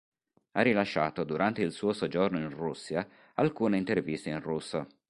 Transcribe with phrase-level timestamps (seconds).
[0.53, 4.87] Ha rilasciato, durante il suo soggiorno in Russia, alcune interviste in russo.